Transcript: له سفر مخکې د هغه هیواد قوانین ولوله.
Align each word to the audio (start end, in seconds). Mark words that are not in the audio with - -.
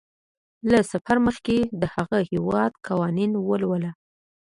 له 0.71 0.79
سفر 0.91 1.17
مخکې 1.27 1.57
د 1.81 1.83
هغه 1.95 2.17
هیواد 2.31 2.71
قوانین 2.87 3.31
ولوله. 3.47 3.91